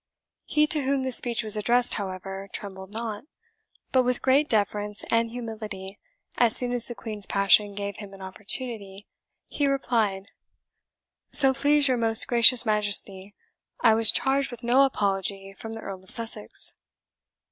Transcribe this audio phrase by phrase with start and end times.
[0.45, 3.25] He to whom the speech was addressed, however, trembled not;
[3.91, 5.99] but with great deference and humility,
[6.39, 9.05] as soon as the Queen's passion gave him an opportunity,
[9.47, 10.31] he replied,
[11.31, 13.35] "So please your most gracious Majesty,
[13.81, 16.73] I was charged with no apology from the Earl of Sussex."